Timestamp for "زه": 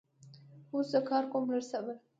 0.93-0.99